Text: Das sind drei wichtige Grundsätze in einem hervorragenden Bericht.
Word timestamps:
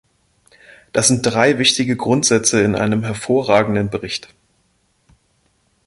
Das 0.93 1.09
sind 1.09 1.21
drei 1.27 1.59
wichtige 1.59 1.95
Grundsätze 1.95 2.61
in 2.61 2.73
einem 2.73 3.03
hervorragenden 3.03 3.91
Bericht. 3.91 4.33